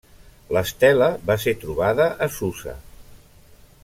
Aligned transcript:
L'estela 0.55 1.09
va 1.29 1.35
ser 1.45 1.53
trobada 1.65 2.07
a 2.27 2.31
Susa. 2.39 2.75